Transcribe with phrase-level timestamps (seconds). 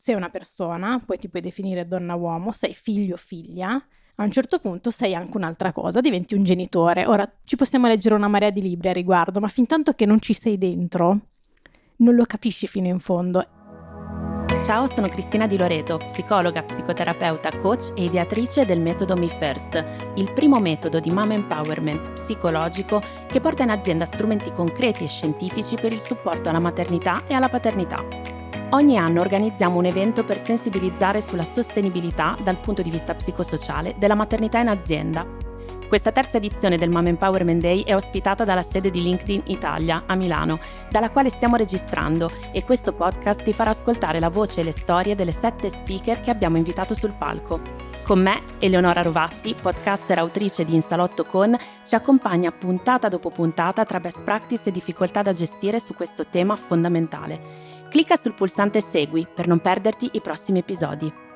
[0.00, 3.72] sei una persona, poi ti puoi definire donna-uomo, sei figlio o figlia,
[4.14, 7.04] a un certo punto sei anche un'altra cosa, diventi un genitore.
[7.04, 10.18] Ora ci possiamo leggere una marea di libri a riguardo, ma fin tanto che non
[10.18, 11.18] ci sei dentro,
[11.96, 13.46] non lo capisci fino in fondo.
[14.64, 20.32] Ciao, sono Cristina Di Loreto, psicologa, psicoterapeuta, coach e ideatrice del metodo Me First, il
[20.32, 25.92] primo metodo di mom empowerment psicologico che porta in azienda strumenti concreti e scientifici per
[25.92, 28.39] il supporto alla maternità e alla paternità.
[28.70, 34.14] Ogni anno organizziamo un evento per sensibilizzare sulla sostenibilità dal punto di vista psicosociale della
[34.14, 35.48] maternità in azienda
[35.90, 40.14] questa terza edizione del Mom Empowerment Day è ospitata dalla sede di LinkedIn Italia a
[40.14, 44.70] Milano, dalla quale stiamo registrando e questo podcast ti farà ascoltare la voce e le
[44.70, 47.79] storie delle sette speaker che abbiamo invitato sul palco.
[48.10, 51.56] Con me, Eleonora Rovatti, podcaster autrice di Insalotto Con,
[51.86, 56.56] ci accompagna puntata dopo puntata tra best practice e difficoltà da gestire su questo tema
[56.56, 57.86] fondamentale.
[57.88, 61.29] Clicca sul pulsante Segui per non perderti i prossimi episodi.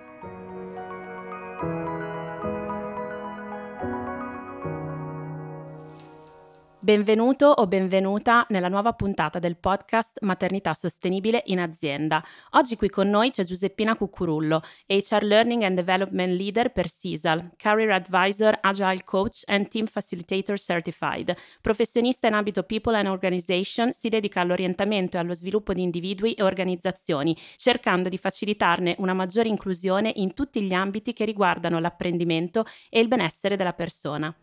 [6.85, 12.23] Benvenuto o benvenuta nella nuova puntata del podcast Maternità Sostenibile in azienda.
[12.51, 17.91] Oggi qui con noi c'è Giuseppina Cucurullo, HR Learning and Development Leader per CISAL, Career
[17.93, 21.35] Advisor, Agile Coach and Team Facilitator Certified.
[21.63, 26.43] Professionista in ambito People and Organization, si dedica all'orientamento e allo sviluppo di individui e
[26.43, 33.01] organizzazioni, cercando di facilitarne una maggiore inclusione in tutti gli ambiti che riguardano l'apprendimento e
[33.01, 34.37] il benessere della persona.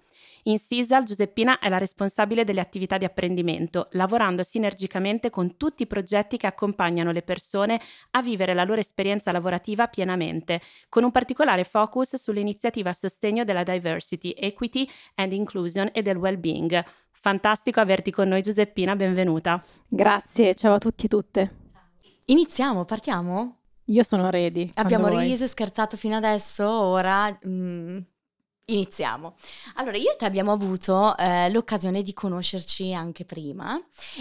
[0.44, 5.88] In Sisal Giuseppina è la responsabile delle attività di apprendimento, lavorando sinergicamente con tutti i
[5.88, 7.80] progetti che accompagnano le persone
[8.12, 13.64] a vivere la loro esperienza lavorativa pienamente, con un particolare focus sull'iniziativa a sostegno della
[13.64, 16.84] diversity, equity and inclusion e del well-being.
[17.12, 19.64] Fantastico averti con noi Giuseppina, benvenuta.
[19.88, 21.52] Grazie, ciao a tutti e tutte.
[22.26, 23.58] Iniziamo, partiamo?
[23.86, 24.70] Io sono ready.
[24.76, 27.98] Abbiamo riso e scherzato fino adesso, ora mm,
[28.66, 29.36] Iniziamo.
[29.76, 33.78] Allora, io e te abbiamo avuto eh, l'occasione di conoscerci anche prima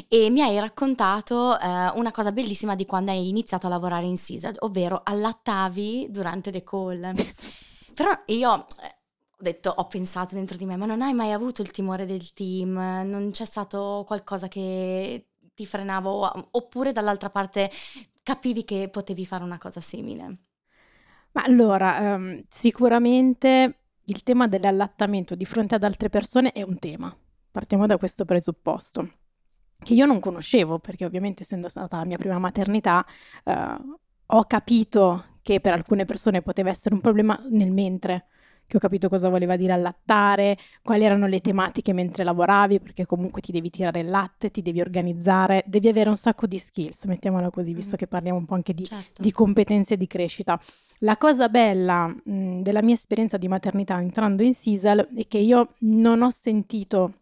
[0.09, 4.17] e mi hai raccontato eh, una cosa bellissima di quando hai iniziato a lavorare in
[4.17, 7.13] SISA, ovvero allattavi durante le call.
[7.95, 8.97] Però io eh,
[9.31, 12.33] ho detto, ho pensato dentro di me, ma non hai mai avuto il timore del
[12.33, 12.73] team?
[12.73, 17.71] Non c'è stato qualcosa che ti frenava oppure dall'altra parte
[18.23, 20.39] capivi che potevi fare una cosa simile?
[21.33, 27.15] Ma allora, um, sicuramente il tema dell'allattamento di fronte ad altre persone è un tema.
[27.51, 29.11] Partiamo da questo presupposto,
[29.79, 33.05] che io non conoscevo, perché ovviamente essendo stata la mia prima maternità,
[33.45, 33.77] eh,
[34.27, 38.27] ho capito che per alcune persone poteva essere un problema nel mentre,
[38.71, 43.41] che ho capito cosa voleva dire allattare, quali erano le tematiche mentre lavoravi, perché comunque
[43.41, 47.51] ti devi tirare il latte, ti devi organizzare, devi avere un sacco di skills, mettiamola
[47.51, 47.99] così, visto mm.
[47.99, 49.21] che parliamo un po' anche di, certo.
[49.21, 50.61] di competenze e di crescita.
[50.99, 55.75] La cosa bella mh, della mia esperienza di maternità entrando in Sisal è che io
[55.81, 57.15] non ho sentito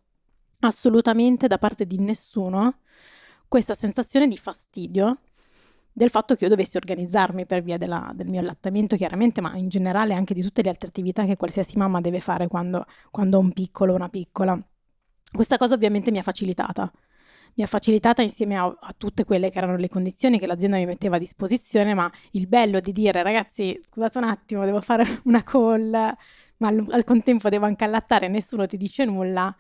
[0.61, 2.81] assolutamente da parte di nessuno
[3.49, 5.17] questa sensazione di fastidio
[5.93, 9.69] del fatto che io dovessi organizzarmi per via della, del mio allattamento, chiaramente, ma in
[9.69, 13.41] generale anche di tutte le altre attività che qualsiasi mamma deve fare quando, quando ha
[13.41, 14.59] un piccolo o una piccola.
[15.31, 16.91] Questa cosa ovviamente mi ha facilitata.
[17.55, 20.87] Mi ha facilitata insieme a, a, tutte quelle che erano le condizioni che l'azienda mi
[20.87, 25.43] metteva a disposizione, ma il bello di dire ragazzi, scusate un attimo, devo fare una
[25.43, 29.55] call, ma al, al contempo devo anche allattare, nessuno ti dice nulla,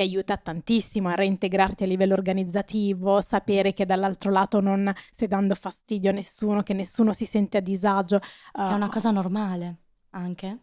[0.00, 5.54] ti aiuta tantissimo a reintegrarti a livello organizzativo, sapere che dall'altro lato non stai dando
[5.54, 8.18] fastidio a nessuno, che nessuno si sente a disagio.
[8.18, 9.76] Che è una uh, cosa normale
[10.10, 10.58] anche.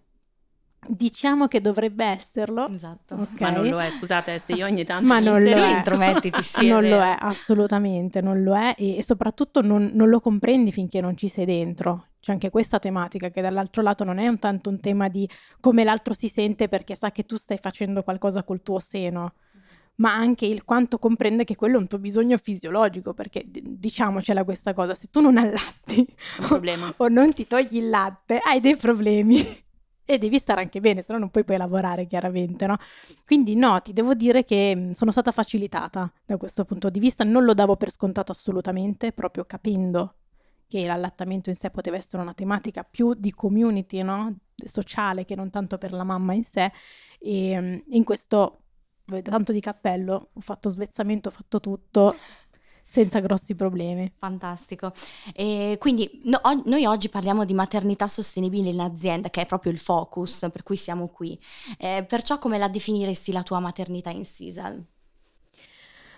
[0.79, 2.67] Diciamo che dovrebbe esserlo.
[2.69, 3.15] Esatto.
[3.15, 3.37] Okay.
[3.39, 5.77] Ma non lo è, scusate, se io ogni tanto Ma non lo è.
[5.77, 10.19] intromettiti sì, Non lo è, assolutamente, non lo è e, e soprattutto non, non, lo
[10.19, 12.07] comprendi finché non ci sei dentro.
[12.27, 15.25] C'è anche questa tematica che dall'altro lato non è un tanto un tema di
[15.61, 19.35] come l'altro si sente perché sa che tu stai facendo qualcosa col tuo seno,
[19.95, 24.73] ma anche il quanto comprende che quello è un tuo bisogno fisiologico, perché diciamocela questa
[24.73, 26.05] cosa, se tu non allatti
[26.51, 29.41] o, o non ti togli il latte, hai dei problemi
[30.03, 32.75] e devi stare anche bene, se no non puoi poi lavorare chiaramente, no?
[33.25, 37.45] Quindi no, ti devo dire che sono stata facilitata da questo punto di vista, non
[37.45, 40.15] lo davo per scontato assolutamente, proprio capendo
[40.67, 44.35] che l'allattamento in sé poteva essere una tematica più di community, no?
[44.65, 46.71] sociale che non tanto per la mamma in sé
[47.19, 48.63] e in questo
[49.23, 52.15] tanto di cappello, ho fatto svezzamento, ho fatto tutto
[52.85, 54.11] senza grossi problemi.
[54.17, 54.91] Fantastico.
[55.33, 59.71] E quindi no, o- noi oggi parliamo di maternità sostenibile in azienda, che è proprio
[59.71, 61.39] il focus per cui siamo qui.
[61.77, 64.85] Eh, perciò come la definiresti la tua maternità in Sisal?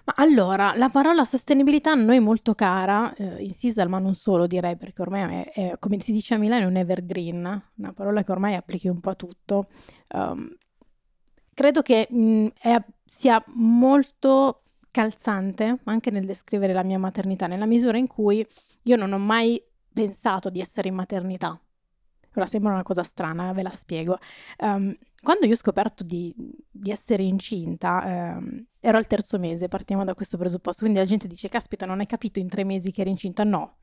[0.09, 4.47] Ma allora, la parola sostenibilità a noi molto cara, eh, in Sisal, ma non solo
[4.47, 8.31] direi, perché ormai è, è, come si dice a Milano, un evergreen, una parola che
[8.31, 9.67] ormai applichi un po' a tutto.
[10.11, 10.50] Um,
[11.53, 18.00] credo che mh, è, sia molto calzante anche nel descrivere la mia maternità, nella misura
[18.00, 18.44] in cui
[18.81, 19.61] io non ho mai
[19.94, 21.59] pensato di essere in maternità.
[22.35, 24.17] Ora sembra una cosa strana, ve la spiego.
[24.59, 26.33] Um, quando io ho scoperto di,
[26.69, 31.27] di essere incinta, um, ero al terzo mese, partiamo da questo presupposto, quindi la gente
[31.27, 33.43] dice, caspita, non hai capito in tre mesi che eri incinta?
[33.43, 33.77] No,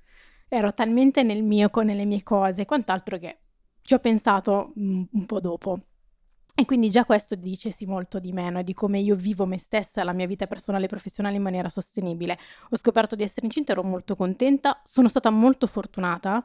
[0.49, 3.41] ero talmente nel mio, nelle mie cose, quant'altro che
[3.83, 5.79] ci ho pensato un, un po' dopo.
[6.59, 8.63] E quindi già questo dice sì molto di me, no?
[8.63, 12.39] di come io vivo me stessa, la mia vita personale e professionale in maniera sostenibile.
[12.71, 16.43] Ho scoperto di essere incinta, ero molto contenta, sono stata molto fortunata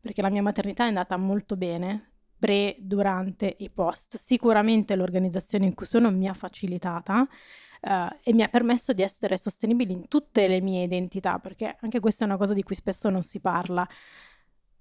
[0.00, 2.10] perché la mia maternità è andata molto bene,
[2.40, 4.16] pre, durante e post.
[4.16, 7.88] Sicuramente l'organizzazione in cui sono mi ha facilitata uh,
[8.22, 12.24] e mi ha permesso di essere sostenibile in tutte le mie identità, perché anche questa
[12.24, 13.86] è una cosa di cui spesso non si parla.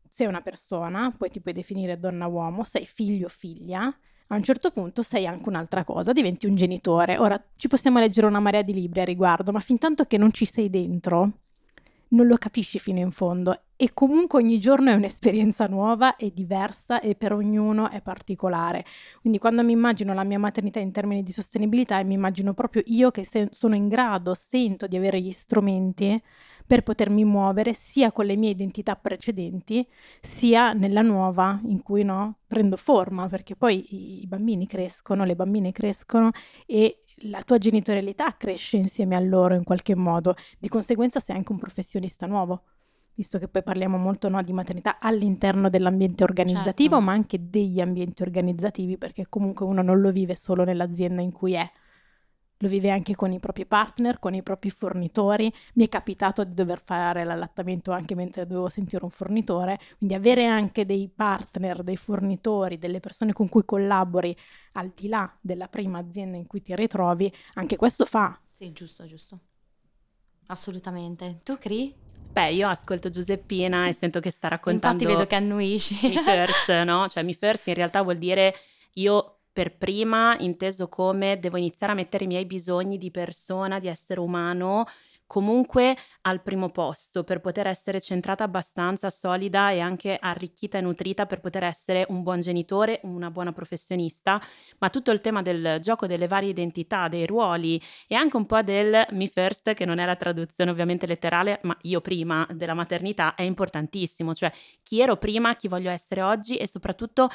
[0.08, 3.94] Sei una persona, poi ti puoi definire donna-uomo, sei figlio o figlia,
[4.32, 7.18] a un certo punto sei anche un'altra cosa, diventi un genitore.
[7.18, 10.32] Ora ci possiamo leggere una marea di libri a riguardo, ma fin tanto che non
[10.32, 11.40] ci sei dentro,
[12.10, 17.00] non lo capisci fino in fondo e comunque ogni giorno è un'esperienza nuova e diversa
[17.00, 18.84] e per ognuno è particolare.
[19.22, 23.10] Quindi quando mi immagino la mia maternità in termini di sostenibilità, mi immagino proprio io
[23.10, 26.22] che se- sono in grado, sento di avere gli strumenti
[26.68, 29.88] per potermi muovere sia con le mie identità precedenti,
[30.20, 35.72] sia nella nuova in cui no, prendo forma, perché poi i bambini crescono, le bambine
[35.72, 36.32] crescono
[36.66, 41.52] e la tua genitorialità cresce insieme a loro in qualche modo, di conseguenza sei anche
[41.52, 42.64] un professionista nuovo,
[43.14, 47.06] visto che poi parliamo molto no, di maternità all'interno dell'ambiente organizzativo, certo.
[47.06, 51.54] ma anche degli ambienti organizzativi, perché comunque uno non lo vive solo nell'azienda in cui
[51.54, 51.70] è,
[52.60, 55.52] lo vive anche con i propri partner, con i propri fornitori.
[55.76, 60.46] Mi è capitato di dover fare l'allattamento anche mentre dovevo sentire un fornitore, quindi avere
[60.46, 64.36] anche dei partner, dei fornitori, delle persone con cui collabori
[64.74, 68.40] al di là della prima azienda in cui ti ritrovi, anche questo fa.
[68.50, 69.40] Sì, giusto, giusto.
[70.48, 71.40] Assolutamente.
[71.44, 71.96] Tu, Cri?
[72.32, 75.04] Beh, io ascolto Giuseppina e sento che sta raccontando...
[75.04, 76.10] Infatti vedo che annuisci.
[76.10, 77.08] Mi first, no?
[77.08, 78.54] Cioè mi first in realtà vuol dire
[78.94, 83.90] io per prima inteso come devo iniziare a mettere i miei bisogni di persona, di
[83.90, 84.86] essere umano,
[85.26, 91.26] comunque al primo posto per poter essere centrata abbastanza solida e anche arricchita e nutrita
[91.26, 94.42] per poter essere un buon genitore, una buona professionista,
[94.78, 98.62] ma tutto il tema del gioco delle varie identità, dei ruoli e anche un po'
[98.62, 103.36] del me first, che non è la traduzione ovviamente letterale, ma io prima della maternità
[103.36, 107.30] è importantissimo, cioè chi ero prima, chi voglio essere oggi e soprattutto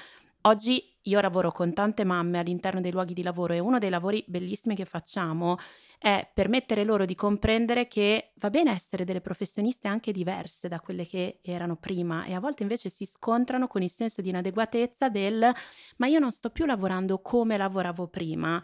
[0.47, 4.24] Oggi io lavoro con tante mamme all'interno dei luoghi di lavoro e uno dei lavori
[4.26, 5.58] bellissimi che facciamo
[5.98, 11.06] è permettere loro di comprendere che va bene essere delle professioniste anche diverse da quelle
[11.06, 15.50] che erano prima e a volte invece si scontrano con il senso di inadeguatezza del
[15.96, 18.62] ma io non sto più lavorando come lavoravo prima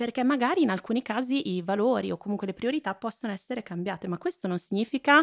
[0.00, 4.16] perché magari in alcuni casi i valori o comunque le priorità possono essere cambiate, ma
[4.16, 5.22] questo non significa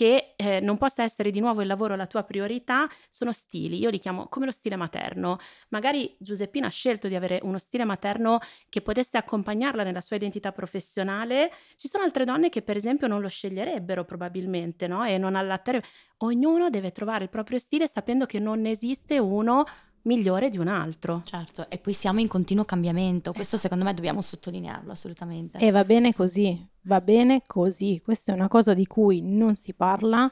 [0.00, 3.90] che eh, non possa essere di nuovo il lavoro la tua priorità, sono stili, io
[3.90, 5.36] li chiamo come lo stile materno.
[5.68, 8.38] Magari Giuseppina ha scelto di avere uno stile materno
[8.70, 13.20] che potesse accompagnarla nella sua identità professionale, ci sono altre donne che per esempio non
[13.20, 15.04] lo sceglierebbero probabilmente, no?
[15.04, 15.82] E non allattare.
[16.22, 19.66] Ognuno deve trovare il proprio stile sapendo che non esiste uno
[20.04, 21.20] migliore di un altro.
[21.26, 23.74] Certo, e poi siamo in continuo cambiamento, questo esatto.
[23.74, 25.58] secondo me dobbiamo sottolinearlo assolutamente.
[25.58, 29.74] E va bene così, va bene così, questa è una cosa di cui non si
[29.74, 30.30] parla,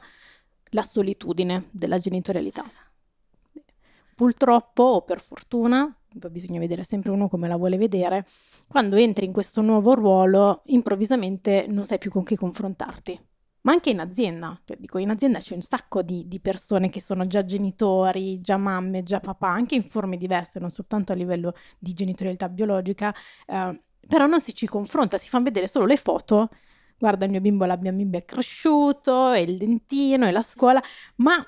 [0.71, 2.65] la solitudine della genitorialità.
[4.15, 5.93] Purtroppo o per fortuna,
[6.29, 8.25] bisogna vedere sempre uno come la vuole vedere,
[8.67, 13.27] quando entri in questo nuovo ruolo improvvisamente non sai più con chi confrontarti
[13.61, 14.59] ma anche in azienda.
[14.63, 18.57] Cioè, dico, in azienda c'è un sacco di, di, persone che sono già genitori, già
[18.57, 23.13] mamme, già papà, anche in forme diverse, non soltanto a livello di genitorialità biologica,
[23.45, 26.49] eh, però non si ci confronta, si fanno vedere solo le foto.
[26.97, 30.81] Guarda, il mio bimbo, la mia bimba è cresciuto, e il dentino, e la scuola,
[31.17, 31.45] ma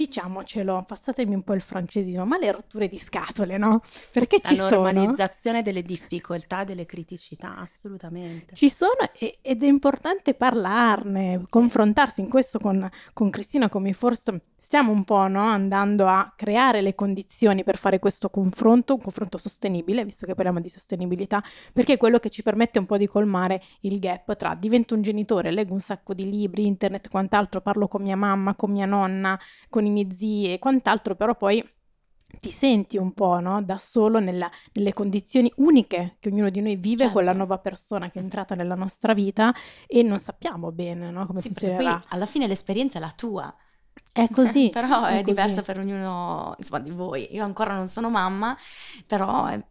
[0.00, 3.82] diciamocelo, passatemi un po' il francesismo, ma le rotture di scatole, no?
[4.10, 4.82] Perché La ci sono.
[4.82, 8.54] La normalizzazione delle difficoltà, delle criticità, assolutamente.
[8.54, 8.96] Ci sono
[9.42, 15.26] ed è importante parlarne, confrontarsi in questo con, con Cristina, come forse stiamo un po'
[15.26, 15.42] no?
[15.42, 20.60] andando a creare le condizioni per fare questo confronto, un confronto sostenibile, visto che parliamo
[20.60, 21.42] di sostenibilità,
[21.72, 25.02] perché è quello che ci permette un po' di colmare il gap tra divento un
[25.02, 29.38] genitore, leggo un sacco di libri, internet, quant'altro, parlo con mia mamma, con mia nonna,
[29.68, 31.64] con i miei zii e quant'altro, però poi
[32.38, 33.62] ti senti un po' no?
[33.62, 37.14] da solo nella, nelle condizioni uniche che ognuno di noi vive certo.
[37.14, 39.52] con la nuova persona che è entrata nella nostra vita
[39.86, 41.26] e non sappiamo bene no?
[41.26, 41.98] come sì, funzionerà.
[41.98, 43.54] Poi alla fine l'esperienza è la tua.
[44.12, 44.70] È così.
[44.72, 47.34] però è, è diverso per ognuno, insomma, di voi.
[47.34, 48.56] Io ancora non sono mamma,
[49.06, 49.62] però eh,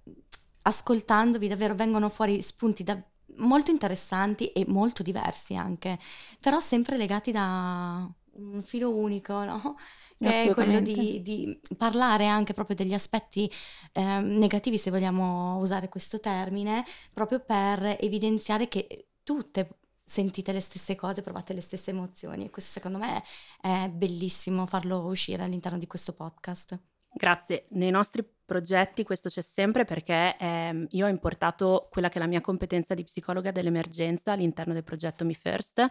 [0.64, 3.02] ascoltandovi davvero vengono fuori spunti da,
[3.38, 5.98] molto interessanti e molto diversi anche,
[6.40, 9.76] però sempre legati da un filo unico, no?
[10.20, 13.50] Che è quello di, di, parlare anche proprio degli aspetti
[13.94, 16.84] eh, negativi, se vogliamo usare questo termine,
[17.14, 22.72] proprio per evidenziare che tutte sentite le stesse cose, provate le stesse emozioni e questo
[22.72, 23.24] secondo me
[23.62, 26.78] è bellissimo farlo uscire all'interno di questo podcast.
[27.14, 27.66] Grazie.
[27.70, 32.26] Nei nostri progetti questo c'è sempre perché eh, io ho importato quella che è la
[32.28, 35.86] mia competenza di psicologa dell'emergenza all'interno del progetto Me First.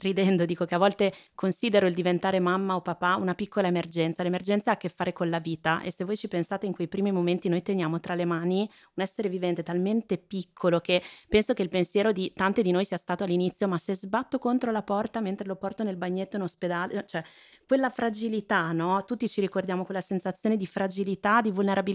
[0.00, 4.22] Ridendo dico che a volte considero il diventare mamma o papà una piccola emergenza.
[4.22, 6.88] L'emergenza ha a che fare con la vita e se voi ci pensate in quei
[6.88, 11.62] primi momenti noi teniamo tra le mani un essere vivente talmente piccolo che penso che
[11.62, 15.20] il pensiero di tante di noi sia stato all'inizio ma se sbatto contro la porta
[15.20, 17.22] mentre lo porto nel bagnetto in ospedale, cioè
[17.66, 19.04] quella fragilità, no?
[19.04, 21.92] Tutti ci ricordiamo quella sensazione di fragilità, di vulnerabilità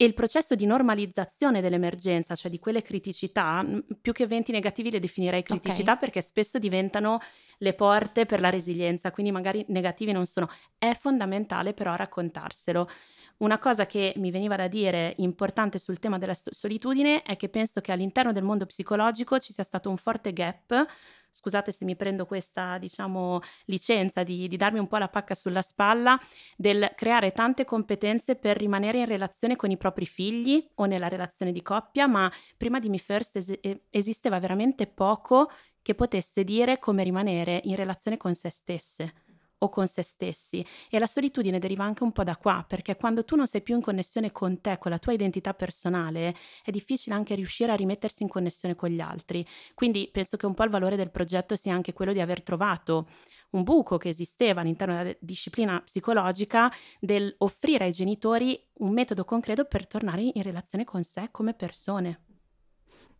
[0.00, 3.66] e il processo di normalizzazione dell'emergenza, cioè di quelle criticità,
[4.00, 5.98] più che eventi negativi le definirei criticità okay.
[5.98, 7.18] perché spesso diventano
[7.58, 10.48] le porte per la resilienza, quindi magari negativi non sono.
[10.78, 12.88] È fondamentale però raccontarselo.
[13.38, 17.80] Una cosa che mi veniva da dire importante sul tema della solitudine è che penso
[17.80, 20.86] che all'interno del mondo psicologico ci sia stato un forte gap
[21.30, 25.62] scusate se mi prendo questa, diciamo, licenza di, di, darmi un po' la pacca sulla
[25.62, 26.18] spalla,
[26.56, 31.52] del creare tante competenze per rimanere in relazione con i propri figli o nella relazione
[31.52, 33.58] di coppia, ma prima di Me First es-
[33.90, 35.50] esisteva veramente poco
[35.82, 39.12] che potesse dire come rimanere in relazione con se stesse
[39.58, 43.24] o con se stessi e la solitudine deriva anche un po' da qua, perché quando
[43.24, 46.34] tu non sei più in connessione con te, con la tua identità personale,
[46.64, 49.46] è difficile anche riuscire a rimettersi in connessione con gli altri.
[49.74, 53.08] Quindi penso che un po' il valore del progetto sia anche quello di aver trovato
[53.50, 59.64] un buco che esisteva all'interno della disciplina psicologica del offrire ai genitori un metodo concreto
[59.64, 62.24] per tornare in relazione con sé come persone.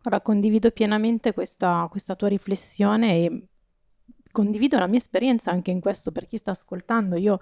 [0.03, 3.47] Ora condivido pienamente questa, questa tua riflessione e
[4.31, 7.15] condivido la mia esperienza anche in questo per chi sta ascoltando.
[7.15, 7.39] Io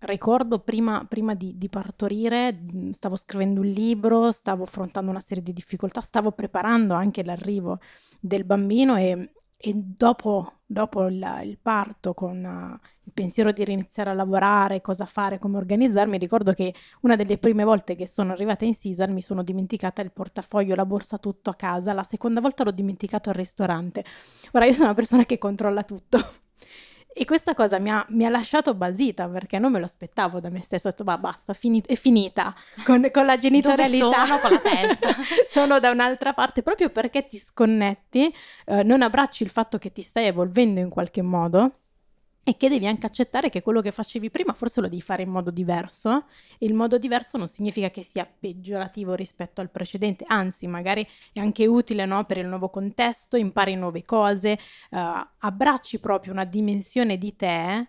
[0.00, 5.52] ricordo prima, prima di, di, partorire, stavo scrivendo un libro, stavo affrontando una serie di
[5.52, 7.78] difficoltà, stavo preparando anche l'arrivo
[8.20, 9.32] del bambino e
[9.64, 15.06] e dopo, dopo il, il, parto, con uh, il pensiero di riniziare a lavorare, cosa
[15.06, 19.22] fare, come organizzarmi, ricordo che una delle prime volte che sono arrivata in Sisal mi
[19.22, 23.36] sono dimenticata il portafoglio, la borsa, tutto a casa, la seconda volta l'ho dimenticato al
[23.36, 24.04] ristorante.
[24.50, 26.18] Ora io sono una persona che controlla tutto.
[27.14, 30.48] E questa cosa mi ha, mi ha, lasciato basita perché non me lo aspettavo da
[30.48, 30.88] me stesso.
[30.88, 32.54] Ho detto, ma basta, fini- è finita
[32.84, 34.04] con, con la genitorialità.
[34.04, 35.08] Dove sono con la testa?
[35.46, 38.34] sono da un'altra parte proprio perché ti sconnetti,
[38.66, 41.81] eh, non abbracci il fatto che ti stai evolvendo in qualche modo
[42.44, 45.30] e che devi anche accettare che quello che facevi prima forse lo devi fare in
[45.30, 46.26] modo diverso.
[46.58, 51.40] E il modo diverso non significa che sia peggiorativo rispetto al precedente, anzi magari è
[51.40, 54.58] anche utile no, per il nuovo contesto, impari nuove cose,
[54.90, 54.98] uh,
[55.38, 57.88] abbracci proprio una dimensione di te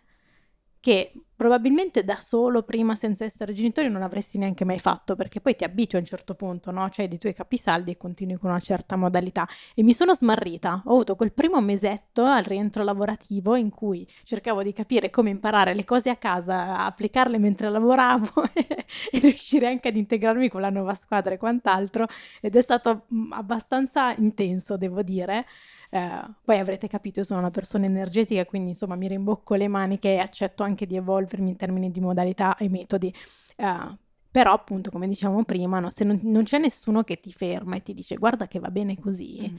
[0.83, 5.55] che probabilmente da solo, prima senza essere genitori, non avresti neanche mai fatto, perché poi
[5.55, 6.89] ti abitui a un certo punto, no?
[6.89, 9.47] Cioè dei tuoi capisaldi e continui con una certa modalità.
[9.73, 10.83] E mi sono smarrita.
[10.87, 15.73] Ho avuto quel primo mesetto al rientro lavorativo in cui cercavo di capire come imparare
[15.73, 20.95] le cose a casa, applicarle mentre lavoravo e riuscire anche ad integrarmi con la nuova
[20.95, 22.07] squadra e quant'altro.
[22.41, 25.45] Ed è stato abbastanza intenso, devo dire.
[25.93, 30.13] Eh, poi avrete capito, io sono una persona energetica, quindi insomma mi rimbocco le maniche
[30.13, 33.13] e accetto anche di evolvermi in termini di modalità e metodi.
[33.55, 33.97] Eh,
[34.31, 37.83] però appunto, come diciamo prima, no, se non, non, c'è nessuno che ti ferma e
[37.83, 39.55] ti dice guarda che va bene così, mm.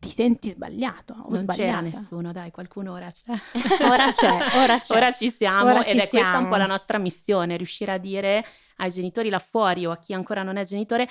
[0.00, 1.78] ti senti sbagliato o non sbagliata.
[1.78, 3.32] c'è nessuno, dai, qualcuno ora c'è.
[3.88, 4.94] ora c'è, ora c'è.
[4.94, 6.08] Ora ci siamo ora ed ci è siamo.
[6.10, 8.44] questa un po' la nostra missione, riuscire a dire
[8.76, 11.08] ai genitori là fuori o a chi ancora non è genitore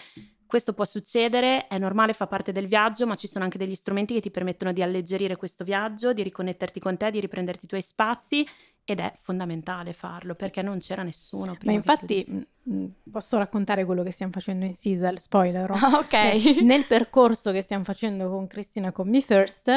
[0.53, 4.13] questo può succedere, è normale, fa parte del viaggio, ma ci sono anche degli strumenti
[4.13, 7.81] che ti permettono di alleggerire questo viaggio, di riconnetterti con te, di riprenderti i tuoi
[7.81, 8.48] spazi
[8.83, 11.72] ed è fondamentale farlo perché non c'era nessuno prima.
[11.72, 15.72] Ma infatti mm, mm, posso raccontare quello che stiamo facendo in Sisal, spoiler.
[15.72, 16.13] Ah, ok.
[16.13, 19.72] Eh, nel percorso che stiamo facendo con Cristina con Me First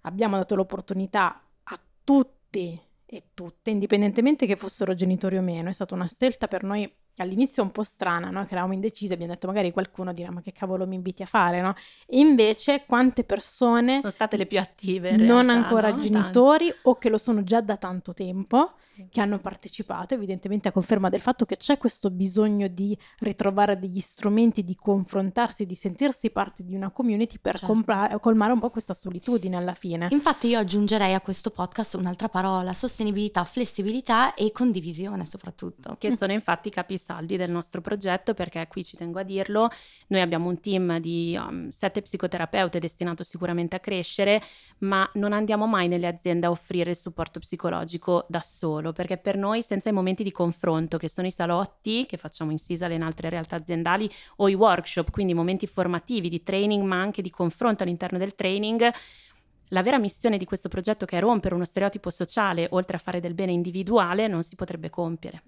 [0.00, 5.94] abbiamo dato l'opportunità a tutti e tutte, indipendentemente che fossero genitori o meno, è stata
[5.94, 6.92] una scelta per noi
[7.22, 8.44] all'inizio un po' strana, no?
[8.44, 11.60] che eravamo indecisi, abbiamo detto magari qualcuno dirà ma che cavolo mi inviti a fare,
[11.60, 11.74] no?
[12.06, 15.98] E invece quante persone sono state le più attive, non realtà, ancora no?
[15.98, 19.06] genitori o che lo sono già da tanto tempo, Sì.
[19.10, 24.00] che hanno partecipato, evidentemente a conferma del fatto che c'è questo bisogno di ritrovare degli
[24.00, 27.66] strumenti, di confrontarsi, di sentirsi parte di una community per Certo.
[27.66, 30.08] compra- colmare un po' questa solitudine alla fine.
[30.10, 35.96] Infatti io aggiungerei a questo podcast un'altra parola, sostenibilità, flessibilità e condivisione soprattutto.
[35.98, 36.70] che sono infatti i
[37.06, 39.70] capisaldi del nostro progetto perché qui ci tengo a dirlo,
[40.08, 44.42] noi abbiamo un team di um, sette psicoterapeute destinato sicuramente a crescere,
[44.78, 49.36] ma non andiamo mai nelle aziende a offrire il supporto psicologico da solo, perché per
[49.36, 52.94] noi senza i momenti di confronto che sono i salotti che facciamo in Sisal e
[52.96, 57.30] in altre realtà aziendali o i workshop, quindi momenti formativi di training ma anche di
[57.30, 58.90] confronto all'interno del training,
[59.70, 63.20] la vera missione di questo progetto che è rompere uno stereotipo sociale oltre a fare
[63.20, 65.42] del bene individuale non si potrebbe compiere.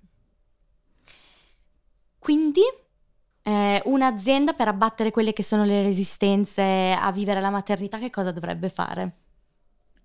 [2.18, 2.60] Quindi
[3.42, 8.30] eh, un'azienda per abbattere quelle che sono le resistenze a vivere la maternità che cosa
[8.30, 9.16] dovrebbe fare?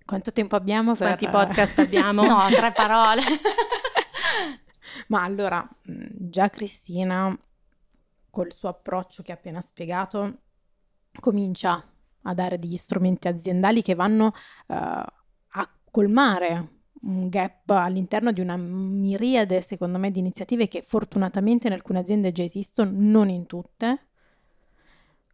[0.06, 1.18] Quanto tempo abbiamo per...
[1.18, 2.24] Quanti podcast abbiamo?
[2.24, 3.22] No, tre parole.
[5.08, 7.38] Ma allora, già Cristina,
[8.30, 10.38] col suo approccio che ha appena spiegato,
[11.20, 11.86] comincia
[12.24, 14.34] a dare degli strumenti aziendali che vanno
[14.68, 16.73] eh, a colmare
[17.04, 22.32] un gap all'interno di una miriade, secondo me, di iniziative che fortunatamente in alcune aziende
[22.32, 24.08] già esistono, non in tutte.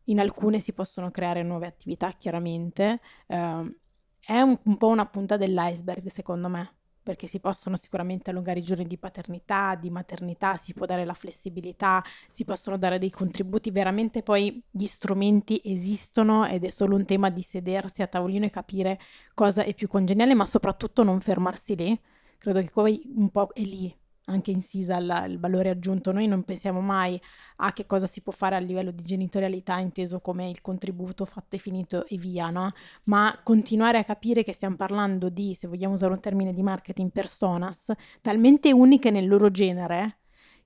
[0.05, 2.99] In alcune si possono creare nuove attività, chiaramente.
[3.27, 3.75] Eh,
[4.19, 6.78] è un, un po' una punta dell'iceberg, secondo me
[7.09, 11.15] perché si possono sicuramente allungare i giorni di paternità, di maternità, si può dare la
[11.15, 17.05] flessibilità, si possono dare dei contributi, veramente poi gli strumenti esistono ed è solo un
[17.05, 18.99] tema di sedersi a tavolino e capire
[19.33, 21.99] cosa è più congeniale, ma soprattutto non fermarsi lì.
[22.37, 23.91] Credo che poi un po' è lì
[24.29, 26.11] anche in Sisal il valore aggiunto.
[26.11, 27.19] Noi non pensiamo mai
[27.57, 31.55] a che cosa si può fare a livello di genitorialità, inteso come il contributo fatto
[31.55, 32.71] e finito e via, no?
[33.05, 37.11] Ma continuare a capire che stiamo parlando di, se vogliamo usare un termine di marketing,
[37.11, 40.19] personas, talmente uniche nel loro genere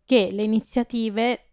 [0.06, 1.48] che le iniziative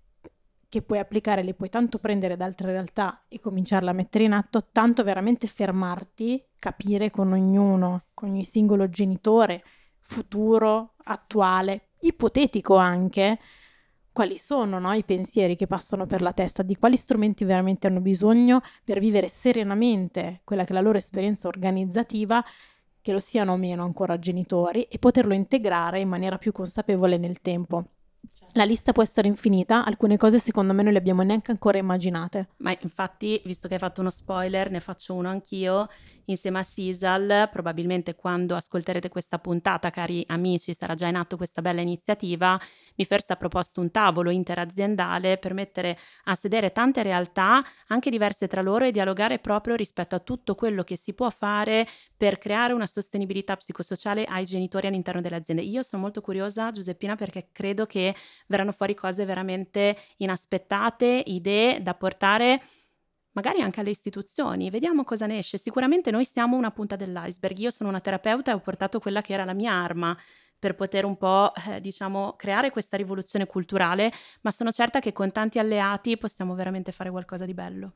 [0.70, 4.32] che puoi applicare le puoi tanto prendere da altre realtà e cominciarle a mettere in
[4.32, 9.64] atto, tanto veramente fermarti, capire con ognuno, con ogni singolo genitore,
[9.98, 13.38] futuro, attuale, ipotetico anche,
[14.12, 18.00] quali sono no, i pensieri che passano per la testa, di quali strumenti veramente hanno
[18.00, 22.45] bisogno per vivere serenamente quella che è la loro esperienza organizzativa,
[23.00, 27.41] che lo siano o meno ancora genitori, e poterlo integrare in maniera più consapevole nel
[27.41, 27.84] tempo.
[28.54, 32.49] La lista può essere infinita, alcune cose secondo me non le abbiamo neanche ancora immaginate.
[32.56, 35.89] Ma infatti, visto che hai fatto uno spoiler, ne faccio uno anch'io.
[36.25, 41.60] Insieme a Sisal, probabilmente quando ascolterete questa puntata, cari amici, sarà già in atto questa
[41.60, 42.60] bella iniziativa.
[42.97, 48.47] Mi First ha proposto un tavolo interaziendale per mettere a sedere tante realtà, anche diverse
[48.47, 51.86] tra loro, e dialogare proprio rispetto a tutto quello che si può fare
[52.17, 55.63] per creare una sostenibilità psicosociale ai genitori all'interno delle aziende.
[55.63, 58.15] Io sono molto curiosa, Giuseppina, perché credo che
[58.50, 62.60] verranno fuori cose veramente inaspettate, idee da portare
[63.32, 64.71] magari anche alle istituzioni.
[64.71, 65.56] Vediamo cosa ne esce.
[65.56, 67.56] Sicuramente noi siamo una punta dell'iceberg.
[67.58, 70.17] Io sono una terapeuta e ho portato quella che era la mia arma
[70.58, 75.32] per poter un po', eh, diciamo, creare questa rivoluzione culturale, ma sono certa che con
[75.32, 77.93] tanti alleati possiamo veramente fare qualcosa di bello.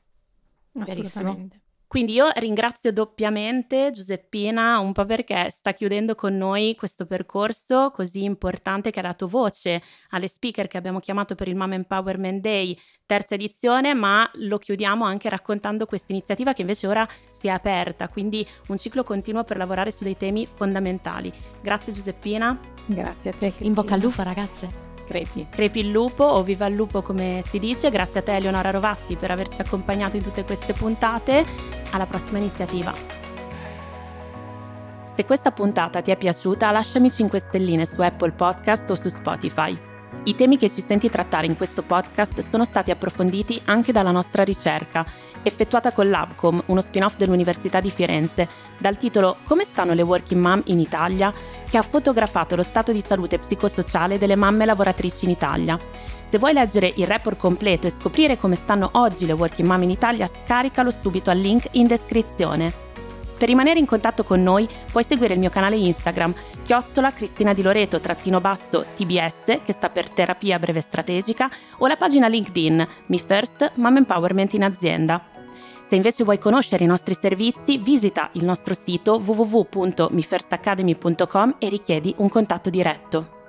[0.79, 1.63] Assolutamente.
[1.94, 8.24] Quindi io ringrazio doppiamente Giuseppina un po' perché sta chiudendo con noi questo percorso così
[8.24, 12.76] importante che ha dato voce alle speaker che abbiamo chiamato per il Mom Empowerment Day,
[13.07, 18.09] terza edizione, ma lo chiudiamo anche raccontando questa iniziativa che invece ora si è aperta,
[18.09, 21.33] quindi un ciclo continuo per lavorare su dei temi fondamentali.
[21.62, 23.52] Grazie Giuseppina, Grazie a te.
[23.59, 24.24] In bocca al Cristina.
[24.24, 24.94] lupo ragazze.
[25.04, 25.46] Crepi.
[25.50, 29.16] crepi il lupo o viva il lupo come si dice, grazie a te Eleonora Rovatti
[29.16, 31.44] per averci accompagnato in tutte queste puntate,
[31.90, 32.92] alla prossima iniziativa.
[35.14, 39.79] Se questa puntata ti è piaciuta, lasciami 5 stelline su Apple Podcast o su Spotify.
[40.25, 44.42] I temi che ci senti trattare in questo podcast sono stati approfonditi anche dalla nostra
[44.42, 45.05] ricerca,
[45.42, 50.62] effettuata con l'Abcom, uno spin-off dell'Università di Firenze, dal titolo Come stanno le working mom
[50.66, 51.33] in Italia,
[51.75, 55.77] che ha fotografato lo stato di salute psicosociale delle mamme lavoratrici in Italia.
[56.29, 59.91] Se vuoi leggere il report completo e scoprire come stanno oggi le working mom in
[59.91, 62.73] Italia, scaricalo subito al link in descrizione.
[63.37, 66.33] Per rimanere in contatto con noi puoi seguire il mio canale Instagram,
[66.63, 71.97] chiocciola Cristina Di Loreto trattino basso TBS, che sta per terapia breve strategica, o la
[71.97, 75.34] pagina LinkedIn Me First Mom Empowerment in azienda.
[75.87, 82.31] Se invece vuoi conoscere i nostri servizi, visita il nostro sito www.mifirstacademy.com e richiedi un
[82.31, 83.43] contatto diretto.